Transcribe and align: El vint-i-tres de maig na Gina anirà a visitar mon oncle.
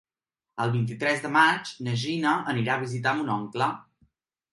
El 0.63 0.71
vint-i-tres 0.75 1.19
de 1.25 1.29
maig 1.35 1.73
na 1.87 1.93
Gina 2.05 2.31
anirà 2.55 2.73
a 2.79 2.83
visitar 2.85 3.13
mon 3.21 3.31
oncle. 3.35 3.69